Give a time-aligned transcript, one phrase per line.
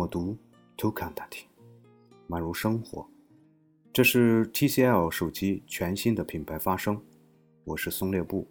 [0.00, 0.34] 我读
[0.78, 1.42] To Contact，
[2.30, 3.06] 宛如生活。
[3.92, 6.98] 这是 TCL 手机全新的品牌发声。
[7.64, 8.48] 我是松列布，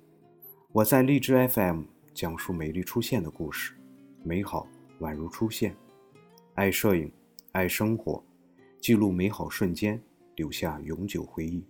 [0.71, 3.73] 我在荔枝 FM 讲述美丽出现的故事，
[4.23, 4.67] 美好
[4.99, 5.75] 宛如出现。
[6.53, 7.11] 爱摄影，
[7.53, 8.23] 爱生活，
[8.79, 9.99] 记录美好瞬间，
[10.35, 11.65] 留下永久回忆。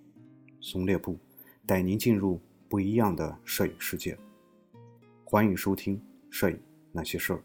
[0.60, 1.18] 松列布
[1.66, 4.18] 带您进入不一样的摄影世界。
[5.24, 5.96] 欢迎收听
[6.30, 6.60] 《摄影
[6.92, 7.38] 那些事儿》。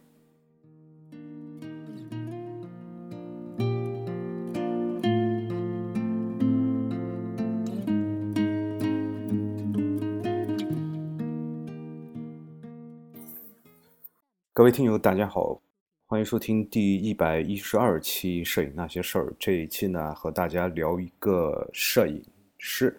[14.57, 15.61] 各位听友，大家好，
[16.07, 19.27] 欢迎收听第一百一十二期《摄影那些事儿》。
[19.37, 22.25] 这一期呢，和大家聊一个摄影
[22.57, 22.97] 师，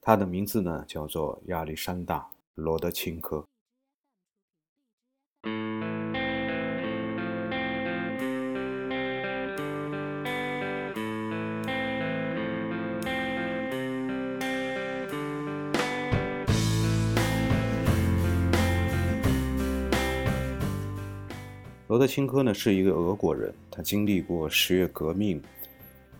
[0.00, 2.20] 他的名字呢叫做亚历山大·
[2.54, 3.44] 罗德钦科。
[21.94, 25.40] 罗德钦科呢是一个俄国人，他经历过十月革命。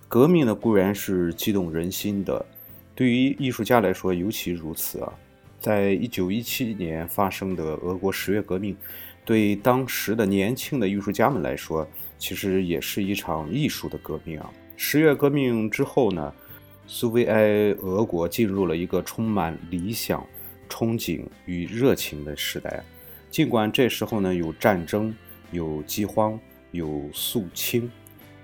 [0.07, 2.47] 革命呢固然是激动人心的，
[2.95, 5.13] 对于艺术家来说尤其如此啊。
[5.59, 8.77] 在一九一七年发生的俄国十月革命，
[9.25, 11.85] 对当时的年轻的艺术家们来说，
[12.19, 14.49] 其实也是一场艺术的革命啊。
[14.77, 16.33] 十月革命之后呢，
[16.87, 17.43] 苏维埃
[17.83, 20.25] 俄国进入了一个充满理想、
[20.69, 22.85] 憧憬与热情的时代。
[23.29, 25.13] 尽管这时候呢有战争。
[25.55, 26.39] 有饥荒，
[26.73, 27.89] 有肃清，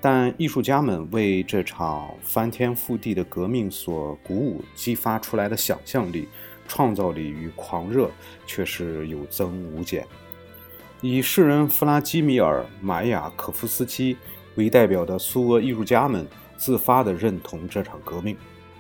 [0.01, 6.29] 但艺术家们为这场翻天覆地的革命所鼓舞，激发出来的想象力、
[6.69, 8.09] 创造力与狂热
[8.47, 10.07] 却是有增无减。
[11.01, 14.17] 以诗人弗拉基米尔·马雅可夫斯基
[14.55, 16.25] 为代表的苏俄艺术家们
[16.57, 18.37] 自发地认同这场革命。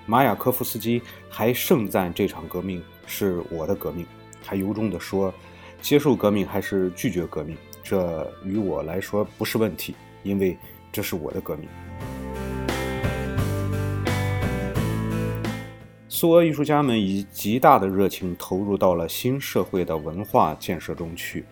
[0.06, 4.06] 马雅科夫斯基还盛赞这场革命是我的革命，
[4.44, 5.34] 他由衷地说
[5.82, 7.56] ：“接受革命还是拒绝革命？”
[7.90, 10.56] 这于我来说不是问题，因为
[10.92, 11.68] 这是我的革命。
[16.08, 21.44] 苏俄艺术家们以极大的热情投入到了新社会的文化建设中去，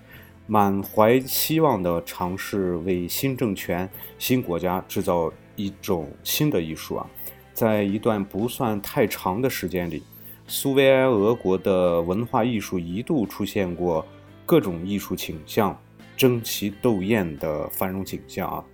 [0.47, 7.05] 满怀希望地尝试为新政权、新国家制造一种新的艺术啊！
[7.53, 10.05] 在一段不算太长的时间里，
[10.47, 14.07] 苏维埃俄国的文化艺术一度出现过
[14.47, 15.77] 各种艺术倾向。
[16.19, 18.65] 争奇斗艳的繁荣景象啊，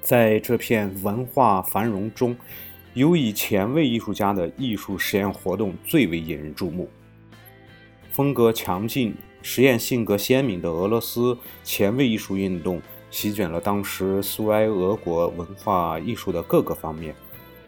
[0.00, 2.34] 在这片文化繁荣中，
[2.94, 6.88] 有以前卫艺术家的艺术实验活动最为引人注目。
[8.10, 12.80] 风格强劲、实验性格鲜明的俄罗斯前卫艺术运动
[13.10, 17.14] 席卷了当时苏维埃俄国文化艺术的各个方面，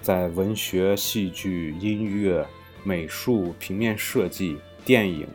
[0.00, 2.46] 在文学、戏剧、音乐、
[2.82, 5.28] 美术、平面设计、电影。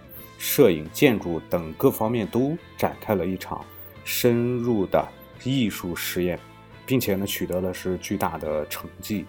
[0.47, 3.66] 摄影、建筑等各方面都展开了一场
[4.03, 5.03] 深入的
[5.44, 6.39] 艺术实验，
[6.85, 9.25] 并且呢取得了是巨大的成绩。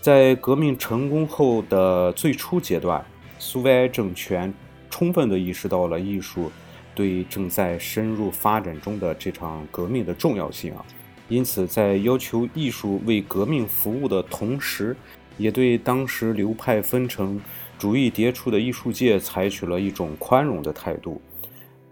[0.00, 3.04] 在革命成功后的最初阶段，
[3.38, 4.52] 苏维埃政权
[4.88, 6.50] 充分地意识到了艺术
[6.94, 10.82] 对正在深入发展中的这场革命的重要性啊，
[11.28, 14.96] 因此在要求艺术为革命服务的同时，
[15.36, 17.38] 也对当时流派纷呈。
[17.78, 21.22] 主义迭出的艺术界采取了一种宽容的态度，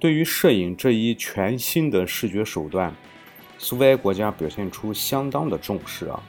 [0.00, 2.92] 对于摄影这一全新的视觉手段，
[3.56, 6.20] 苏维埃国家表现出相当的重视啊。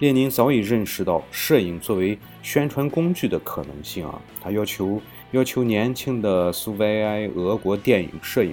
[0.00, 5.00] 列宁早已认识到摄影作为宣传工具的可能性啊，他要求
[5.30, 8.52] 要求年轻的苏维埃俄国电影摄影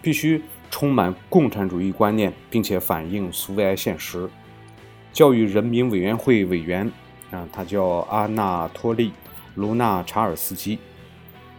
[0.00, 0.40] 必须
[0.70, 4.28] 充满共产主义观念，并且反映苏维埃现实。
[5.12, 6.88] 教育人民委员会委员
[7.32, 9.10] 啊，他叫阿纳托利。
[9.56, 10.78] 卢纳查尔斯基，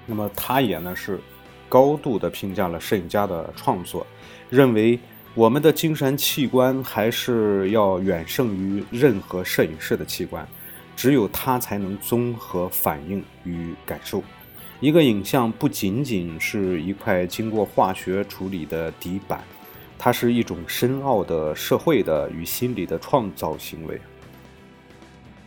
[0.06, 1.20] 那么他也呢是
[1.68, 4.08] 高度的评价了摄影家的创作，
[4.50, 4.98] 认为
[5.34, 10.48] 我们的精神器官还是要远胜于任何摄影师的器官，
[10.96, 14.24] 只有它才能综合反应与感受。
[14.80, 19.44] 一个影像不仅仅是一块经过化学处理的底板，
[19.98, 24.00] 它是一种深奥的社会的与心理的创造行为。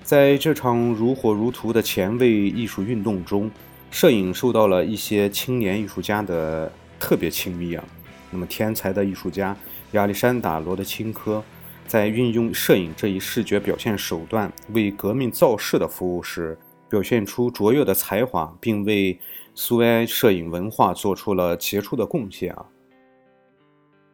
[0.03, 3.51] 在这场如火如荼的前卫艺术运动中，
[3.91, 7.85] 摄影受到了一些青年艺术家的特别亲密啊。
[8.31, 9.57] 那么，天才的艺术家
[9.93, 11.43] 亚历山大·罗德钦科
[11.87, 16.59] 在运用摄影这一视觉表现手段为革命造势的服务时，
[16.89, 19.19] 表现出卓越的才华，并为
[19.55, 22.67] 苏维埃摄影文化做出了杰出的贡献啊。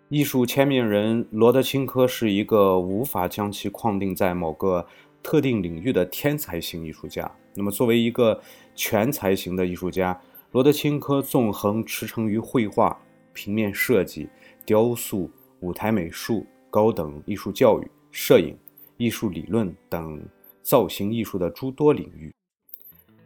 [0.08, 4.86] 艺术签名人罗德钦科是一个无法将其框定在某个
[5.26, 7.28] 特定领域的天才型艺术家。
[7.52, 8.40] 那么，作为一个
[8.76, 10.16] 全才型的艺术家，
[10.52, 12.96] 罗德钦科纵横驰骋于绘画、
[13.32, 14.28] 平面设计、
[14.64, 15.28] 雕塑、
[15.58, 18.56] 舞台美术、高等艺术教育、摄影、
[18.98, 20.24] 艺术理论等
[20.62, 22.32] 造型艺术的诸多领域，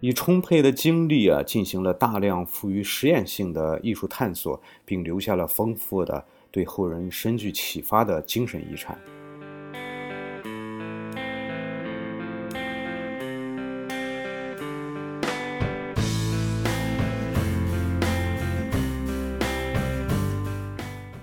[0.01, 6.25] 以充沛的精力啊，进行了大量富于实验性的艺术探索，并留下了丰富的。
[6.51, 8.99] 对后人深具启发的精神遗产。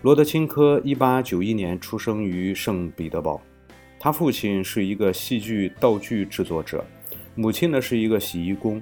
[0.08, 3.42] 罗德钦科一八九一年出生于圣彼得堡，
[4.00, 6.82] 他父亲是一个戏剧道具制作者，
[7.36, 8.82] 母亲呢是一个洗衣工。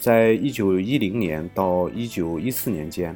[0.00, 3.14] 在一九一零年到一九一四年间。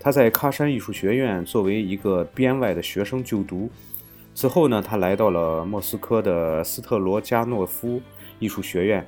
[0.00, 3.70] 他在喀山艺术学院作为一个编外的学生就读，
[4.34, 8.02] 此后呢，他来到了莫斯科的斯特罗加诺夫
[8.40, 9.06] 艺术学院，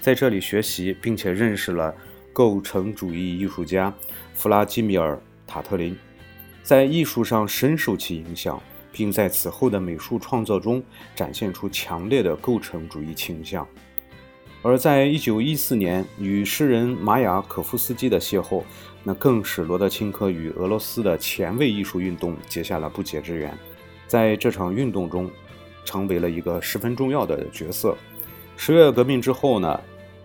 [0.00, 1.94] 在这里学习，并且认识了
[2.32, 3.92] 构成主义艺术家
[4.32, 5.12] 弗拉基米尔·
[5.46, 5.94] 塔特林，
[6.64, 10.82] 在艺术上深受其影响，并在此后的美术创作中
[11.14, 13.68] 展现出强烈的构成主义倾向。
[14.62, 18.62] 而在一九一四年与诗人马雅可夫斯基的邂逅，
[19.02, 23.52] 那更使罗德钦科与俄罗斯的前卫艺术运动结下了不解之缘，
[24.06, 25.30] 在这场运动中，
[25.84, 27.94] 成为了一个十分重要的角色。
[28.56, 29.78] 十月革命之后呢，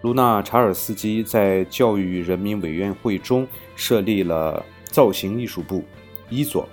[0.04, 3.46] 卢纳查尔斯基在教育人民委员会中
[3.76, 5.84] 设立了造型艺术部
[6.30, 6.68] 一佐，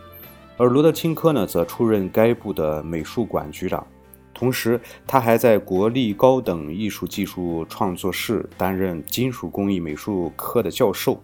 [0.56, 3.86] 而罗德钦科呢，则出任该部的美术馆局长。
[4.34, 11.20] 同时，他还在国立高等艺术技术创作室担任金属工艺美术科的教授。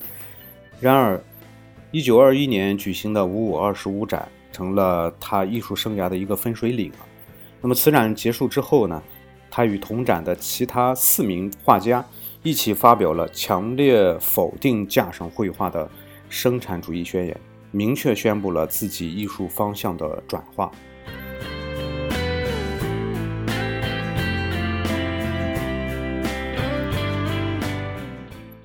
[0.80, 1.22] 然而
[1.92, 6.90] ，1921年举行的五五二十五展成了他艺术生涯的一个分水岭。
[7.60, 9.02] 那么，此展结束之后呢？
[9.54, 12.02] 他与同展的其他四名画家
[12.42, 15.86] 一起发表了强烈否定架上绘画的
[16.30, 17.38] 生产主义宣言，
[17.72, 20.70] 明确宣布了自己艺术方向的转化。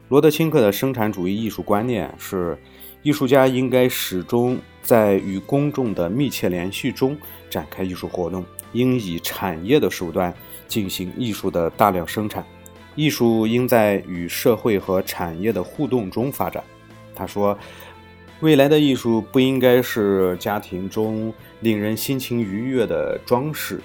[0.10, 2.58] 罗德钦克的生产主义艺术观念是，
[3.02, 7.18] 艺术家应该始终在与公众的密切联系中
[7.50, 10.34] 展开艺术活动，应以产业的手段
[10.66, 12.46] 进行艺术的大量生产，
[12.96, 16.64] 艺术应在与社会和产业的互动中发展。
[17.14, 17.58] 他说，
[18.42, 23.82] 未来的艺术不应该是家庭中令人心情愉悦的装饰，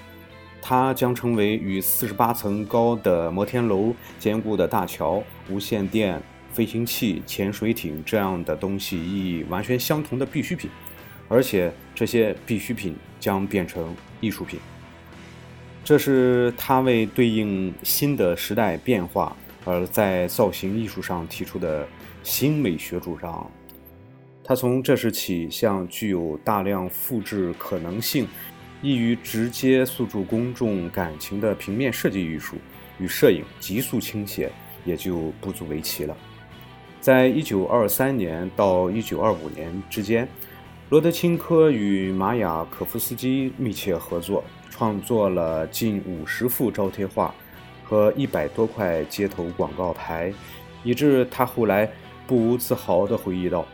[0.61, 5.23] 它将成为与四十八层高的摩天楼、坚固的大桥。
[5.49, 6.21] 无线电、
[6.51, 10.69] 飞行器、潜水艇这样的东西意义完全相同的必需品，
[11.27, 14.59] 而且这些必需品将变成艺术品。
[15.83, 19.35] 这是他为对应新的时代变化
[19.65, 21.87] 而在造型艺术上提出的
[22.21, 23.49] 新美学主张。
[24.43, 28.27] 他从这时起向具有大量复制可能性、
[28.81, 32.57] 易于直接诉诸公众感情的平面设计艺术
[32.99, 34.51] 与摄影急速倾斜。
[34.85, 36.17] 也就不足为奇了。
[36.99, 40.27] 在一九二三年到一九二五年之间，
[40.89, 47.33] 罗德钦科与马雅可夫斯基密切合作，创作了近五十幅招贴画
[47.85, 50.33] 和一百多块街头广告牌，
[50.83, 51.89] 以致他后来
[52.27, 53.65] 不无自豪地回忆道：“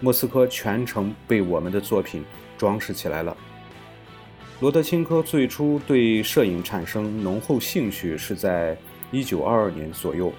[0.00, 2.24] 莫斯科全程被我们的作品
[2.56, 3.36] 装饰起来了。”
[4.60, 8.76] 罗德钦科最初对摄影产生浓厚兴趣是在
[9.10, 10.32] 一九二二年左右。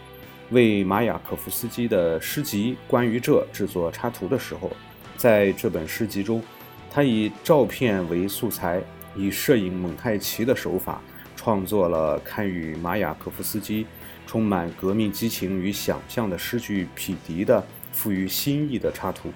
[0.52, 4.72] 为马雅可夫斯基的诗集《关于这》制作插图的时候，
[5.18, 6.42] 在这本诗集中，
[6.90, 8.82] 他以照片为素材，
[9.14, 11.02] 以摄影蒙太奇的手法
[11.36, 13.86] 创作了堪与马雅可夫斯基
[14.26, 17.62] 充满革命激情与想象的诗句匹敌的
[17.98, 19.30] 赋予新意的插图。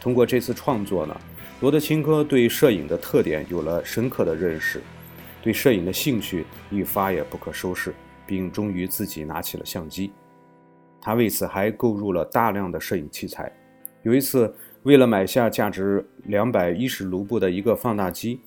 [0.00, 1.16] 通过这次创作呢，
[1.60, 4.82] 罗德钦科对摄影的特点有了深刻的认识，
[5.40, 7.94] 对摄影的兴趣愈发也不可收拾，
[8.26, 10.10] 并终于自己拿起了相机。
[11.00, 13.50] 他为此还购入了大量的摄影器材。
[14.02, 14.52] 有一次，
[14.82, 18.40] 为了买下价值两百一十卢布的一个放大机，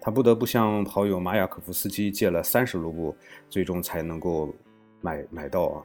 [0.00, 3.16] 他不得不向好友马雅可夫斯基借了三十卢布，
[3.50, 4.54] 最终才能够
[5.00, 5.82] 买买到啊。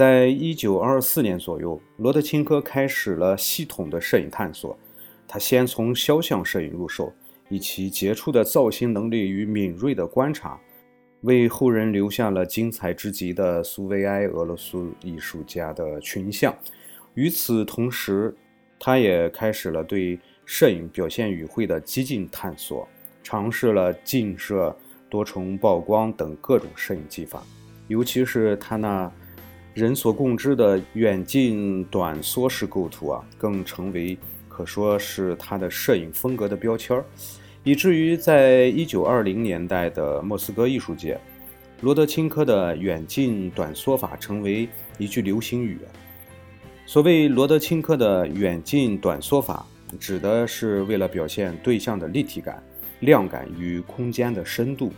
[0.00, 4.74] 在一九二四年左右，罗德钦科开始了系统的摄影探索。
[5.28, 7.12] 他先从肖像摄影入手，
[7.50, 10.58] 以其杰出的造型能力与敏锐的观察。
[11.20, 16.56] 为后人留下了精彩之极的苏维埃俄罗斯艺术家的群像。
[17.12, 18.34] 与此同时，
[18.78, 22.88] 他也开始了对摄影表现语汇的激进探索，
[23.22, 24.74] 尝试了近摄、
[25.10, 27.42] 多重曝光等各种摄影技法，
[27.86, 29.12] 尤其是他那
[29.72, 37.04] 人所共知的远近短缩式构图啊，更成为可说是他的摄影风格的标签儿。
[37.62, 41.20] 以至于在一九二零年代的莫斯科艺术界，
[41.82, 45.78] 罗德钦科的远近短缩法成为一句流行语。
[46.86, 49.64] 所谓罗德钦科的远近短缩法，
[49.98, 52.62] 指的是为了表现对象的立体感、
[53.00, 54.92] 量感与空间的深度，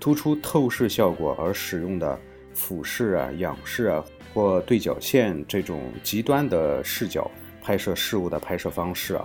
[0.00, 2.18] 突出透视效果而使用的
[2.58, 7.30] 俯视啊、仰视啊或对角线这种极端的视角
[7.62, 9.24] 拍摄事物的拍摄方式啊。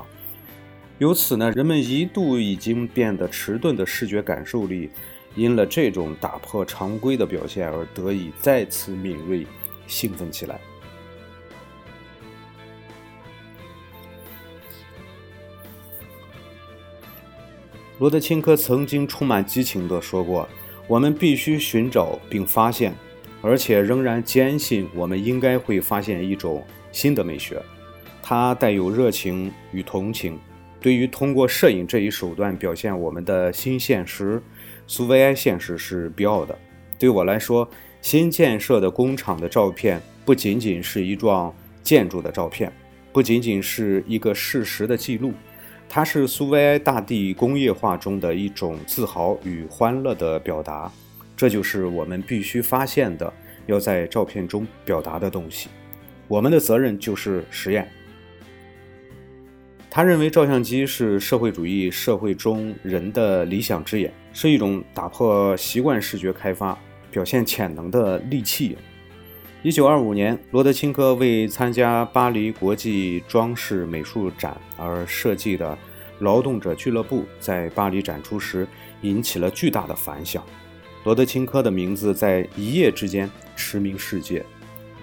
[0.99, 4.91] 由此呢，人们一度已经变得迟钝的视觉感受力，
[5.35, 9.47] 因了这种打破常规的表现而得以再次敏锐、
[9.87, 10.59] 兴奋起来。
[17.99, 20.47] 罗德钦科曾经充满激情地说过
[20.87, 22.93] ：“我们必须寻找并发现，
[23.43, 27.62] 而且仍然坚信我们应该会发现一种新的美学。
[28.23, 30.39] 它带有热情与同情。”
[30.81, 34.41] 对于通过摄影这一手段表现我们的新现实，
[34.85, 36.57] 苏维埃现实是必要的。
[37.00, 37.65] 对我来说，
[38.01, 42.69] 新建设的工厂的照片不仅仅是一幢建筑的照片，
[43.13, 45.31] 不仅仅是一个事实的记录，
[45.88, 50.91] 它是苏维埃大地工业化中的一种自豪与欢乐的表达。
[51.43, 53.33] 这就是我们必须发现的，
[53.65, 55.67] 要在照片中表达的东西。
[56.29, 57.85] 我们的责任就是实验。
[59.89, 66.79] 他认为照相机是社会主义社会中人的理想之眼，是一种打破习惯视觉开发、
[67.12, 68.77] 表现潜能的利器。
[69.63, 75.77] 一九二五年，罗德钦科为参加巴黎国际装饰美术展而设计的
[76.19, 78.65] 劳动者俱乐部在巴黎展出时，
[79.01, 80.41] 引起了巨大的反响。
[81.03, 84.43] 罗德钦科的名字在一夜之间驰名世界。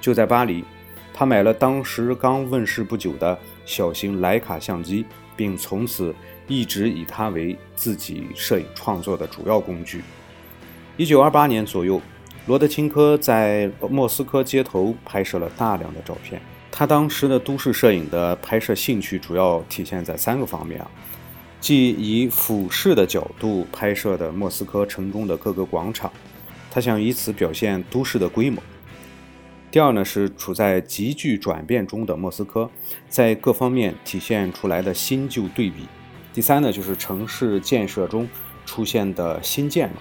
[0.01, 0.65] 就在巴黎，
[1.13, 3.39] 他买了当时刚问世不久的。
[3.67, 5.05] 小型徕卡相机，
[5.37, 6.13] 并从此
[6.49, 10.03] 一直以它为自己摄影创作的主要工具。
[10.97, 12.03] 一九二八年左右，
[12.49, 16.43] 罗德钦科在莫斯科街头拍摄了大量的照片。
[16.73, 20.91] 他当时的都市摄影的拍摄兴趣主要体现在三个方面啊，
[21.61, 26.11] 即以俯视的角度拍摄的莫斯科城中的各个广场，
[26.71, 28.63] 他想以此表现都市的规模。
[29.71, 32.69] 第二呢，是处在急剧转变中的莫斯科，
[33.09, 35.87] 在各方面体现出来的新旧对比。
[36.33, 38.27] 第三呢，就是城市建设中
[38.65, 39.95] 出现的新建筑。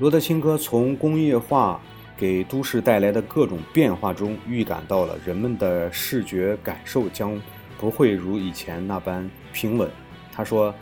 [0.00, 1.80] 罗德钦科从工业化
[2.16, 7.40] 给都市带来的各种变化中，预感到了人们的视觉感受将
[7.78, 9.88] 不会如以前那般平稳。
[10.34, 10.74] 他说，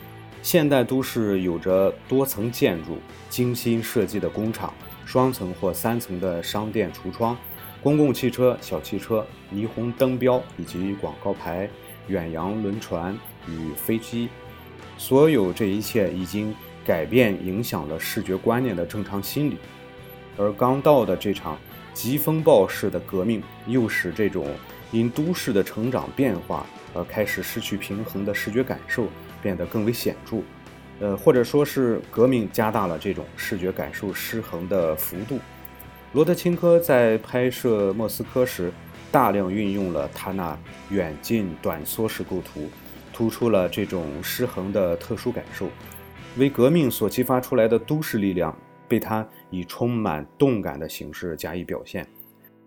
[0.42, 4.72] 现代都市有着多层建筑、精心设计的工厂、
[5.04, 7.36] 双层或三层的商店橱窗。
[7.82, 11.68] 公共汽车、小汽车、霓虹灯标以及广告牌、
[12.06, 13.12] 远洋轮船
[13.48, 14.28] 与飞机，
[14.96, 16.54] 所有这一切已经
[16.84, 19.58] 改变、影响了视觉观念的正常心理。
[20.38, 21.58] 而刚到的这场
[21.92, 24.46] 疾风暴式的革命，又使这种
[24.92, 29.08] 因都市的成长变化而开始失去平衡的视觉感受
[29.42, 30.38] 变得更为显著。
[31.00, 35.40] 呃，或者说是革命加大了这种视觉感受失衡的幅度。
[36.12, 38.70] 罗德钦科在拍摄莫斯科时，
[39.10, 40.56] 大量运用了他那
[40.90, 42.68] 远近短缩式构图，
[43.12, 45.68] 突出了这种失衡的特殊感受。
[46.36, 48.56] 为革命所激发出来的都市力量，
[48.86, 52.06] 被他以充满动感的形式加以表现，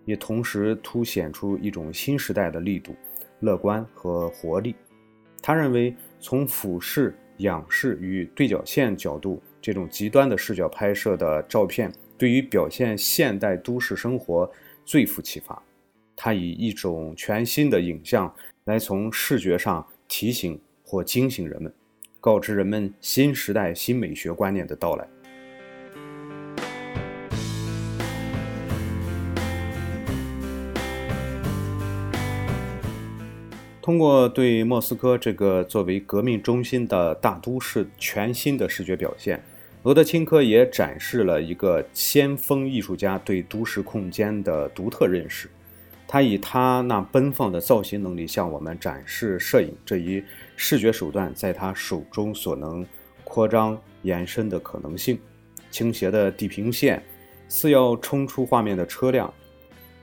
[0.04, 2.94] 也同时凸显出一种新时代的力度、
[3.40, 4.74] 乐观和活力。
[5.40, 11.92] 他认为，从俯视、仰视与对角线角度这种极端的视角拍摄的照片。
[12.18, 14.50] 对于表现现代都市生活
[14.86, 15.62] 最富启发，
[16.16, 21.70] 它以一种全新的影像来从视觉上提醒或惊醒人们，
[22.18, 25.06] 告知人们新时代新美学观念的到来。
[33.86, 39.40] 通过对莫斯科这个作为革命中心的大都市全新的视觉表现。
[39.84, 45.48] 罗德钦科也展示了一个先锋艺术家对都市空间的独特认识。
[46.08, 50.20] 他以他那奔放的造型能力向我们展示摄影这一
[50.56, 52.84] 视觉手段在他手中所能
[53.22, 55.16] 扩张延伸的可能性。
[55.70, 57.00] 倾斜的地平线，
[57.46, 59.32] 似要冲出画面的车辆，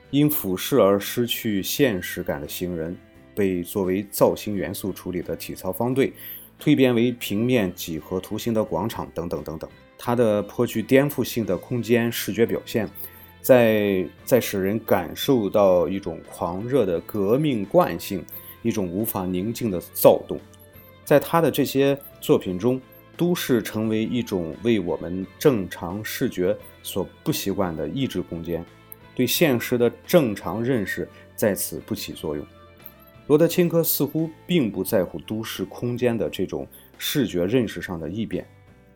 [0.08, 2.96] 因俯视而失去现实感的行人，
[3.34, 6.12] 被作为造型元素处理的体操方队，
[6.60, 9.68] 蜕变为平面几何图形的广场等等等等。
[9.98, 12.88] 它的颇具颠覆性的空间视觉表现，
[13.40, 18.24] 在在使人感受到一种狂热的革命惯性，
[18.62, 20.38] 一种无法宁静的躁动。
[21.04, 22.80] 在他的这些作品中，
[23.16, 28.64] 都市成为一种为我们正常视觉所不习惯的意志空间，
[29.14, 32.44] 对现实的正常认识在此不起作用。
[33.26, 36.66] 罗德钦科似乎并不在乎都市空间的这种
[36.98, 38.46] 视觉认识上的异变，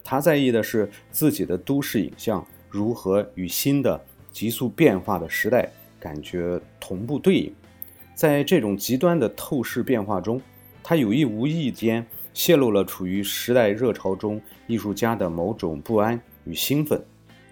[0.05, 7.55] 他在意的是自己的都市影像如何与新的急速变化的时代感觉同步对应。
[8.15, 10.41] 在这种极端的透视变化中。
[10.81, 16.99] 他有意无意间泄露了处于时代热潮中艺术家的某种不安与兴奋。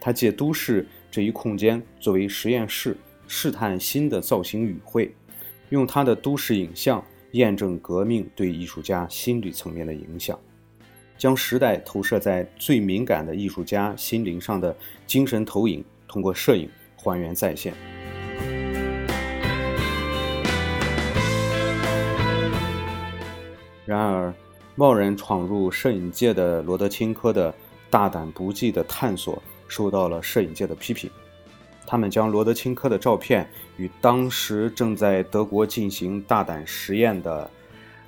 [0.00, 2.96] 他借都市这一空间作为实验室，
[3.28, 5.14] 试探新的造型语汇，
[5.70, 10.38] 用他的都市影像验证革命对艺术家心理层面的影响，
[11.18, 14.74] 将时代投射在最敏感的艺术家心灵上的
[15.06, 17.74] 精神投影，通过摄影还原再现。
[23.84, 24.34] 然而，
[24.74, 27.54] 贸然闯入摄影界的罗德钦科的
[27.90, 31.10] 大胆不羁的探索受到了摄影界的批评。
[31.86, 37.48] 他们将罗德钦科的照片与当时正在德国进行大胆实验的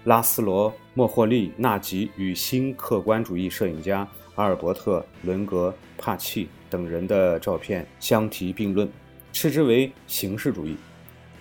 [0.04, 8.88] 拉斯罗·莫霍利纳吉与新客观主义摄影家阿尔伯特·伦格帕契等人的照片相提并论，
[9.32, 10.76] 斥之为形式主义。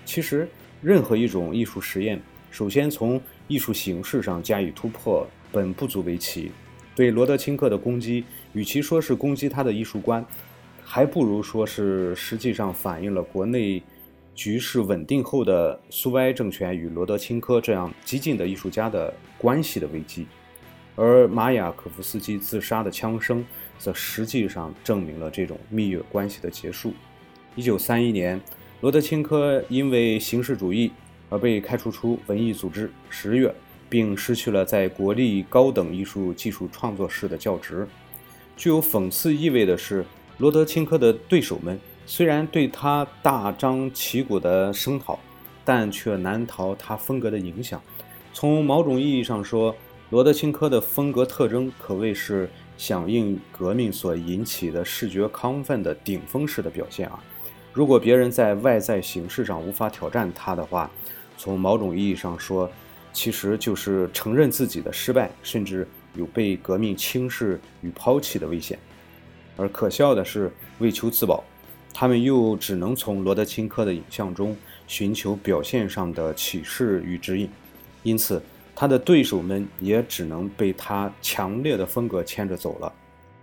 [0.06, 0.48] 其实，
[0.82, 6.52] 任何一种艺术实验，首先从艺术形式上加以突破，本不足为奇。
[6.96, 8.24] 对罗德钦科的攻击，
[8.54, 10.26] 与其说是攻击他的艺术观，
[10.90, 13.84] 还不如说是实际上反映了国内
[14.34, 20.26] 局势稳定后的苏维埃政权与罗德钦科这样激进的艺术家的关系的危机。
[20.96, 23.46] 而马雅可夫斯基自杀的枪声，
[23.78, 26.94] 则实际上证明了这种蜜月关系的结束。
[27.56, 28.40] 一九三一年，
[28.80, 30.92] 罗德钦科因为形式主义。
[31.30, 33.54] 而被开除出文艺组织十月，
[33.90, 37.86] 并失去了在国立高等艺术技术创作室的教职。
[38.56, 40.06] 具有讽刺意味的是，
[40.38, 45.20] 罗德钦科的对手们虽然对他大张旗鼓的声讨，
[45.66, 47.82] 但却难逃他风格的影响。
[48.34, 49.76] 从某种意义上说，
[50.12, 52.48] 罗德钦科的风格特征可谓是
[52.78, 57.20] 响应革命所引起的视觉亢奋的顶峰式的表现啊！
[57.74, 60.90] 如果别人在外在形式上无法挑战他的话，
[61.36, 62.70] 从某种意义上说，
[63.12, 68.78] 其实就是承认自己的失败，甚至有被革命轻视与抛弃的危险。
[69.58, 71.44] 而可笑的是，为求自保，
[71.94, 74.56] 他们又只能从罗德钦科的影像中
[74.88, 77.50] 寻求表现上的启示与指引。
[78.04, 78.42] 因此，
[78.74, 82.94] 他的对手们也只能被他强烈的风格牵着走了。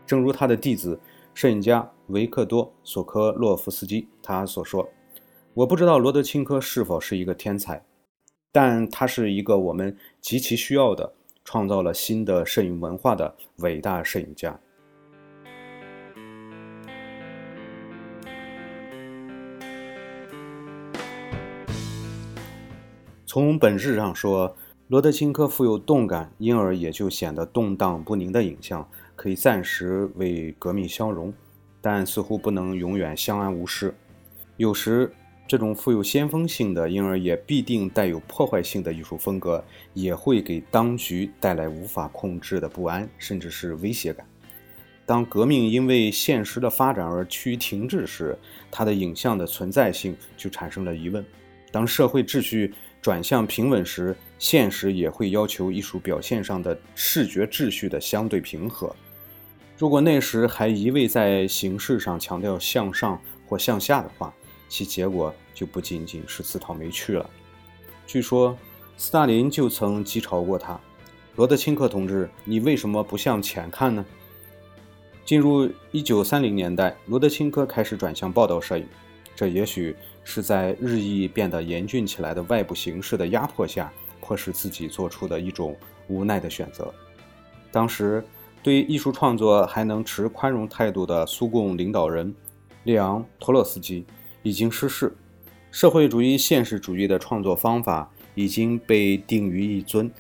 [0.06, 0.98] 正如他的弟子
[1.34, 4.88] 摄影家维克多·索科洛夫斯基他所说。
[5.52, 7.84] 我不知道罗德钦科是否是一个天才，
[8.52, 11.12] 但他是一个我们极其需要的、
[11.44, 14.58] 创造了新的摄影文化的伟大摄影家。
[23.34, 31.34] 从本质上说，罗德钦科富有动感，因而也就显得动荡不宁的影像可以暂时为革命消融，
[31.80, 33.92] 但似乎不能永远相安无事。
[34.56, 35.12] 有时。
[35.48, 39.62] 这种富有先锋性的，因而也必定带有破坏性的艺术风格，
[39.94, 44.24] 也会给当局带来无法控制的不安，甚至是威胁感。
[45.04, 48.38] 当革命因为现实的发展而趋于停滞时，
[48.70, 51.22] 它的影像的存在性就产生了疑问。
[51.70, 52.72] 当社会秩序
[53.04, 58.96] 转向平稳时，现实也会要求艺术表现上的视觉秩序的相对平和。
[59.76, 64.32] 如果那时还一味在形式上强调向上或向下的话，
[64.70, 67.28] 其结果就不仅仅是自讨没趣了。
[68.06, 68.56] 据说，
[68.96, 70.80] 斯大林就曾讥嘲过他
[71.36, 74.02] ：“罗德钦科同志，你为什么不向前看呢？”
[75.26, 78.86] 进入1930年代，罗德钦科开始转向报道摄影，
[79.36, 85.76] 这也许是在日益变得严峻起来的外部形势的压迫下，迫使自己做出的一种
[86.08, 86.92] 无奈的选择。
[87.70, 88.24] 当时，
[88.62, 92.34] 对艺术创作还能持宽容态度的苏共领导人
[92.82, 94.04] 列昂·托洛斯基。
[94.46, 95.10] 已经失势，
[95.70, 100.10] 社会主义现实主义的创作方法已经被定于一尊，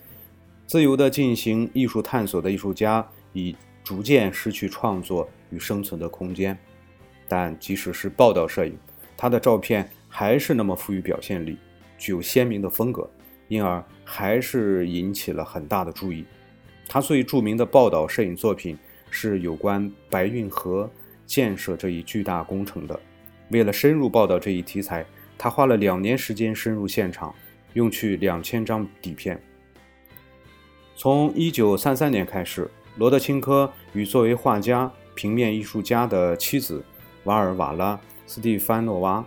[0.66, 6.58] 自由地进行艺术探索的艺术家已逐渐失去创作与生存的空间。
[7.28, 8.78] 但即使是报道摄影，
[9.16, 11.56] 他的照片还是那么富于表现力，
[11.98, 13.08] 具有鲜明的风格，
[13.48, 16.24] 因而还是引起了很大的注意。
[16.88, 18.76] 他最著名的报道摄影作品
[19.10, 20.88] 是有关白运河
[21.26, 22.98] 建设这一巨大工程的。
[23.50, 25.04] 为了深入报道这一题材，
[25.38, 27.34] 他花了两年时间深入现场，
[27.72, 29.40] 用去两千张底片。
[30.96, 36.84] 从一九三三年开始，罗德钦科与作为画家、平面艺术家的妻子
[37.24, 39.24] 瓦尔瓦拉·斯蒂凡诺娃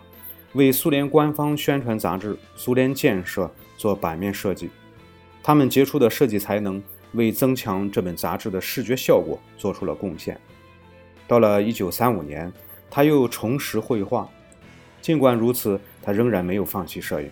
[0.53, 3.45] 为苏联官方宣传杂志《苏联建设》
[3.77, 4.69] 做版面设计。
[5.43, 6.81] 他们杰出的设计才能
[7.13, 10.39] 为增强这本杂志的视觉效果做出了贡献。
[11.27, 12.51] 到了一九三五年，
[12.89, 14.29] 他又重拾绘画。
[15.01, 17.29] 尽管如此，他仍然没有放弃摄影。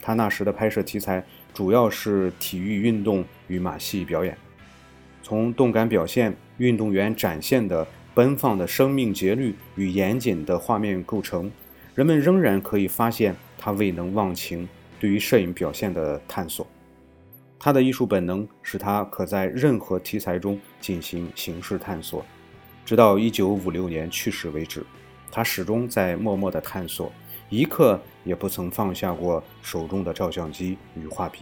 [0.00, 4.36] 他那时的拍摄题材主要是体育运动与马戏表演。
[5.22, 11.50] 从动感表现、运动员展现的奔放的生命节律与严谨的画面构成，
[11.94, 14.68] 人们仍然可以发现他未能忘情
[15.00, 16.66] 对于摄影表现的探索。
[17.58, 22.24] 他的艺术本能使他可在任何题材中进行形式探索，
[22.84, 24.84] 直到1956年去世为止。
[25.30, 27.10] 他始终在默默地探索，
[27.48, 31.40] 一刻也不曾放下过手中的照相机与画笔。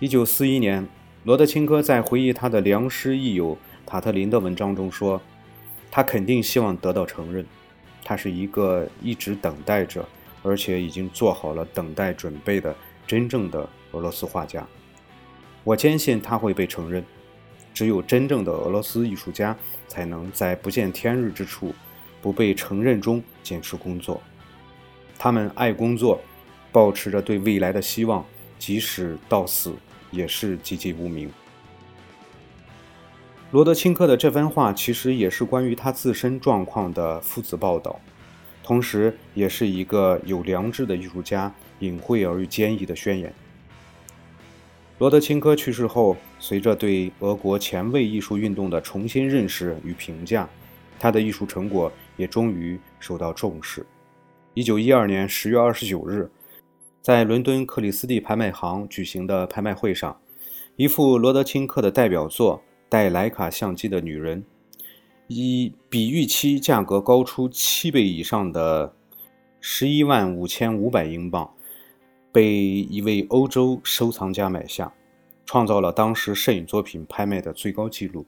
[0.00, 0.86] 一九四一年，
[1.24, 5.18] 罗德钦科在回忆他的良师益友塔特林的文章中说
[5.90, 7.46] ：“他肯定希望得到承认，
[8.04, 10.04] 他是一个一直等待着，
[10.42, 14.66] 而且已经做好了等待准备的真正的俄罗斯画家。
[15.64, 17.02] 我坚信他会被承认。
[17.72, 19.54] 只有真正的俄罗斯艺术家
[19.86, 21.74] 才能在不见天日之处。”
[22.22, 24.20] 不被承认中坚持工作，
[25.16, 26.20] 他们爱工作，
[26.72, 28.24] 保持着对未来的希望，
[28.58, 29.76] 即使到死
[30.10, 31.30] 也是籍籍无名。
[33.50, 37.98] 罗德钦科的这番话其实也是关于他自身状况的父子报道，
[38.62, 43.32] 同时也是一个有良知的艺术家隐晦而又坚毅的宣言。
[44.98, 50.48] 罗德钦科去世后，随着对俄国前卫艺术运动的重新认识与评价，
[50.98, 51.92] 他的艺术成果。
[52.16, 53.84] 也终于受到重视。
[54.54, 56.30] 一九一二年十月二十九日，
[57.02, 60.18] 在伦敦克里斯蒂拍卖行举行的拍卖会上，
[60.76, 62.56] 一幅罗德钦科的代表作
[62.96, 64.42] 《带徕卡相机的女人》，
[65.26, 68.94] 以比预期价格高出七倍以上的
[69.60, 71.52] 十一万五千五百英镑，
[72.32, 74.94] 被一位欧洲收藏家买下，
[75.44, 78.24] 创造了当时摄影作品拍卖的最高纪录。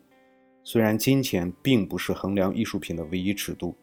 [0.63, 3.75] 虽然金钱并不是衡量艺术品的唯一尺度，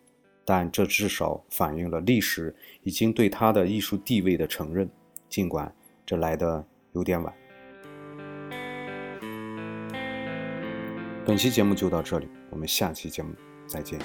[0.46, 4.88] 但这至少反映了历史已经对他的艺术地位的承认，
[5.28, 5.74] 尽管
[6.06, 7.34] 这来的有点晚。
[11.26, 13.34] 本期节目就到这里，我们下期节目
[13.68, 14.00] 再见。